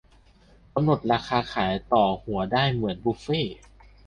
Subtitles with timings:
[0.73, 3.57] -กำหนดราคาขายต่อหัวได้ เหมือนบุฟเฟต์